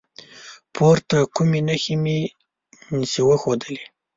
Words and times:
پورته 0.75 1.17
کومې 1.35 1.61
نښې 1.67 1.95
مې 2.03 2.17
چې 3.11 3.19
وښودلي 3.27 3.83